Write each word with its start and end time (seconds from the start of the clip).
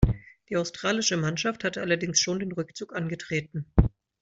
Die 0.49 0.57
australische 0.57 1.15
Mannschaft 1.15 1.63
hatte 1.63 1.79
allerdings 1.81 2.19
schon 2.19 2.39
den 2.39 2.53
Rückzug 2.53 2.95
angetreten. 2.95 3.71